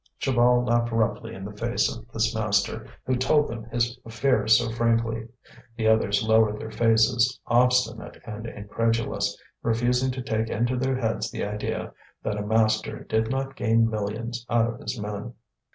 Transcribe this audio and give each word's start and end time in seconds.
Chaval 0.19 0.65
laughed 0.67 0.91
roughly 0.91 1.35
in 1.35 1.45
the 1.45 1.53
face 1.55 1.95
of 1.95 2.07
this 2.11 2.33
master 2.33 2.87
who 3.05 3.15
told 3.15 3.47
them 3.47 3.65
his 3.65 3.99
affairs 4.03 4.57
so 4.57 4.71
frankly. 4.71 5.27
The 5.77 5.87
others 5.89 6.23
lowered 6.23 6.59
their 6.59 6.71
faces, 6.71 7.39
obstinate 7.45 8.19
and 8.25 8.47
incredulous, 8.47 9.37
refusing 9.61 10.09
to 10.13 10.23
take 10.23 10.49
into 10.49 10.75
their 10.75 10.97
heads 10.97 11.29
the 11.29 11.45
idea 11.45 11.93
that 12.23 12.37
a 12.39 12.43
master 12.47 13.03
did 13.03 13.29
not 13.29 13.55
gain 13.55 13.87
millions 13.91 14.43
out 14.49 14.65
of 14.73 14.79
his 14.79 14.99
men. 14.99 15.35